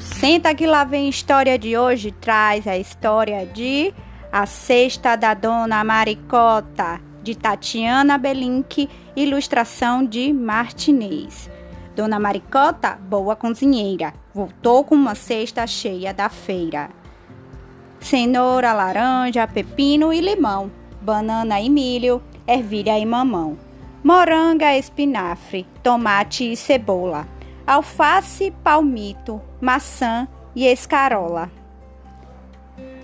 Senta 0.00 0.54
que 0.54 0.66
lá 0.66 0.84
vem 0.84 1.08
história 1.08 1.58
de 1.58 1.76
hoje 1.76 2.10
traz 2.10 2.66
a 2.66 2.76
história 2.76 3.46
de 3.46 3.92
A 4.32 4.46
Cesta 4.46 5.16
da 5.16 5.34
Dona 5.34 5.84
Maricota, 5.84 7.00
de 7.22 7.34
Tatiana 7.34 8.18
Belink, 8.18 8.88
ilustração 9.14 10.04
de 10.04 10.32
Martinez. 10.32 11.50
Dona 11.94 12.18
Maricota, 12.18 12.98
boa 13.08 13.36
cozinheira, 13.36 14.12
voltou 14.34 14.84
com 14.84 14.94
uma 14.94 15.14
cesta 15.14 15.66
cheia 15.66 16.12
da 16.12 16.28
feira. 16.28 16.90
Cenoura, 18.00 18.72
laranja, 18.72 19.46
pepino 19.46 20.12
e 20.12 20.20
limão, 20.20 20.70
banana 21.00 21.60
e 21.60 21.70
milho, 21.70 22.22
ervilha 22.46 22.98
e 22.98 23.06
mamão, 23.06 23.56
moranga, 24.02 24.76
espinafre, 24.76 25.66
tomate 25.82 26.50
e 26.50 26.56
cebola 26.56 27.33
alface, 27.66 28.50
palmito, 28.62 29.40
maçã 29.60 30.28
e 30.54 30.66
escarola. 30.66 31.50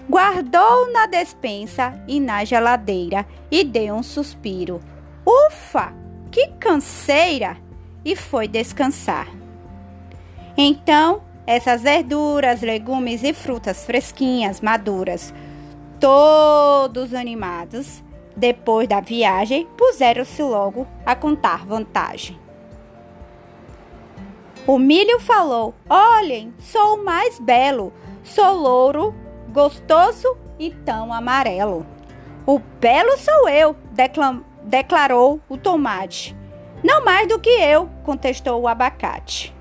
Guardou 0.09 0.93
na 0.93 1.07
despensa 1.07 2.03
e 2.09 2.19
na 2.19 2.45
geladeira 2.45 3.27
e 3.51 3.63
deu 3.63 3.95
um 3.95 4.03
suspiro. 4.03 4.81
Ufa, 5.25 5.93
que 6.31 6.49
canseira! 6.59 7.57
E 8.05 8.17
foi 8.17 8.49
descansar. 8.49 9.29
Então, 10.57 11.23
essas 11.47 11.83
verduras, 11.83 12.63
legumes 12.63 13.23
e 13.23 13.33
frutas 13.33 13.85
fresquinhas, 13.85 14.61
maduras, 14.61 15.35
todos 15.99 17.13
animados, 17.13 18.03
depois 18.37 18.89
da 18.89 19.01
viagem, 19.01 19.67
puseram-se 19.77 20.43
logo 20.43 20.87
a 21.05 21.15
contar 21.15 21.67
vantagem. 21.67 22.39
O 24.67 24.79
milho 24.79 25.19
falou: 25.21 25.75
Olhem, 25.89 26.55
sou 26.59 26.97
o 26.97 27.05
mais 27.05 27.39
belo, 27.39 27.93
sou 28.23 28.55
louro, 28.55 29.15
gostoso 29.49 30.37
e 30.59 30.71
tão 30.71 31.13
amarelo. 31.13 31.87
O 32.47 32.59
belo 32.59 33.17
sou 33.19 33.49
eu, 33.49 33.75
declarou 34.63 35.41
o 35.49 35.57
tomate. 35.57 36.37
Não 36.83 37.05
mais 37.05 37.29
do 37.29 37.39
que 37.39 37.51
eu, 37.51 37.89
contestou 38.05 38.61
o 38.61 38.69
abacate. 38.69 39.55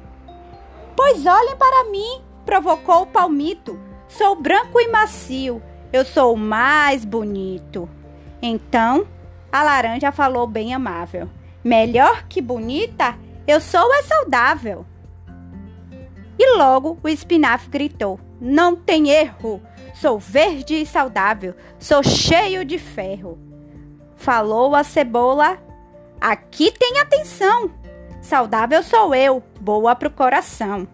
Pois 0.95 1.25
olhem 1.25 1.55
para 1.57 1.89
mim, 1.89 2.21
provocou 2.45 3.03
o 3.03 3.07
palmito. 3.07 3.79
Sou 4.07 4.35
branco 4.35 4.79
e 4.79 4.87
macio, 4.87 5.61
eu 5.93 6.03
sou 6.03 6.33
o 6.33 6.37
mais 6.37 7.05
bonito. 7.05 7.87
Então, 8.41 9.07
a 9.51 9.63
laranja 9.63 10.11
falou 10.11 10.47
bem 10.47 10.73
amável. 10.73 11.29
Melhor 11.63 12.25
que 12.27 12.41
bonita, 12.41 13.15
eu 13.49 13.59
sou 13.59 13.93
é 13.93 14.03
saudável. 14.03 14.85
E 16.37 16.55
logo 16.55 16.97
o 17.03 17.09
espinafre 17.09 17.69
gritou: 17.69 18.19
Não 18.39 18.75
tem 18.75 19.09
erro! 19.09 19.61
Sou 19.93 20.17
verde 20.17 20.75
e 20.75 20.85
saudável, 20.85 21.53
sou 21.77 22.01
cheio 22.01 22.63
de 22.63 22.77
ferro. 22.77 23.37
Falou 24.15 24.75
a 24.75 24.83
cebola: 24.83 25.57
Aqui 26.21 26.71
tem 26.71 26.99
atenção! 26.99 27.71
Saudável 28.21 28.83
sou 28.83 29.15
eu, 29.15 29.41
boa 29.59 29.95
pro 29.95 30.09
coração. 30.09 30.87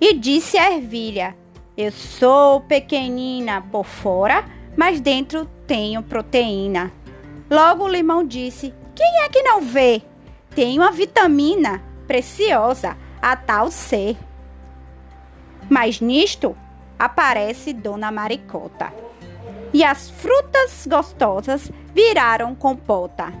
E 0.00 0.14
disse 0.14 0.58
a 0.58 0.72
ervilha: 0.72 1.36
Eu 1.76 1.92
sou 1.92 2.60
pequenina 2.60 3.62
por 3.70 3.84
fora, 3.84 4.44
mas 4.76 5.00
dentro 5.00 5.46
tenho 5.66 6.02
proteína. 6.02 6.92
Logo 7.50 7.84
o 7.84 7.88
limão 7.88 8.26
disse: 8.26 8.74
Quem 8.94 9.22
é 9.22 9.28
que 9.28 9.42
não 9.42 9.60
vê? 9.60 10.02
Tem 10.54 10.78
uma 10.78 10.90
vitamina 10.90 11.82
preciosa, 12.06 12.96
a 13.20 13.36
tal 13.36 13.70
C. 13.70 14.16
Mas 15.68 16.00
nisto 16.00 16.56
aparece 16.98 17.72
Dona 17.72 18.10
Maricota. 18.10 18.92
E 19.72 19.82
as 19.82 20.10
frutas 20.10 20.86
gostosas 20.86 21.70
viraram 21.94 22.54
compota. 22.54 23.32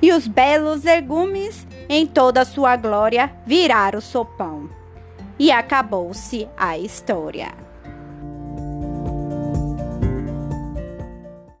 E 0.00 0.12
os 0.12 0.26
belos 0.26 0.84
legumes, 0.84 1.66
em 1.88 2.06
toda 2.06 2.44
sua 2.46 2.76
glória, 2.76 3.30
viraram 3.44 4.00
sopão. 4.00 4.70
E 5.38 5.52
acabou-se 5.52 6.48
a 6.56 6.78
história. 6.78 7.52